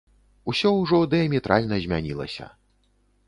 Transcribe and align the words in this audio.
Усё 0.51 0.69
ўжо 0.77 1.01
дыяметральна 1.11 1.75
змянілася. 1.83 2.45